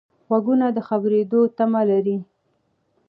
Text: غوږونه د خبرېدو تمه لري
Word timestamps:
غوږونه 0.27 0.67
د 0.75 0.77
خبرېدو 0.87 1.39
تمه 1.57 1.81
لري 1.91 2.17